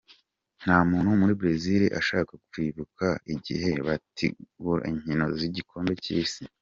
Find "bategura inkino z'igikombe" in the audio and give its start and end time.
3.87-5.93